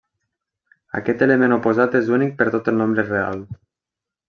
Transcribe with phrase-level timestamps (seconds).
[0.99, 3.47] Aquest element oposat és únic per tot nombre real.